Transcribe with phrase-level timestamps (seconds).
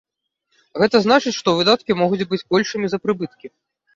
[0.83, 3.47] Гэта значыць, што выдаткі могуць быць большымі за прыбыткі.